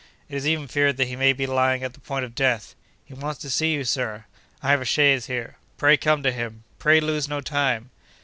It 0.29 0.35
is 0.35 0.47
even 0.47 0.67
feared 0.67 0.97
that 0.97 1.09
he 1.09 1.15
may 1.15 1.31
be 1.31 1.45
lying 1.45 1.83
at 1.83 1.93
the 1.93 1.99
point 1.99 2.25
of 2.25 2.33
death. 2.33 2.73
He 3.05 3.13
wants 3.13 3.39
to 3.41 3.51
see 3.51 3.71
you, 3.71 3.83
Sir. 3.83 4.25
I 4.63 4.71
have 4.71 4.81
a 4.81 4.83
chaise 4.83 5.27
here. 5.27 5.57
Pray 5.77 5.95
come 5.95 6.23
to 6.23 6.31
him. 6.31 6.63
Pray 6.79 6.99
lose 6.99 7.29
no 7.29 7.39
time. 7.39 7.91